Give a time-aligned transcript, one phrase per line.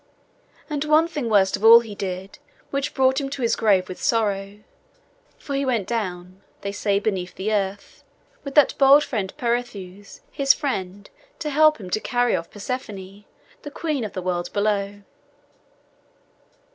[0.67, 2.39] And one thing worst of all he did,
[2.71, 4.61] which brought him to his grave with sorrow.
[5.37, 8.03] For he went down (they say beneath the earth)
[8.43, 13.25] with that bold Peirithoos his friend to help him to carry off Persephone,
[13.61, 15.03] the queen of the world below.